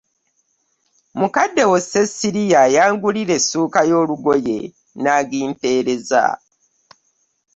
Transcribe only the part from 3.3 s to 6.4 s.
essuuka y'olugoye n'agimpeereza.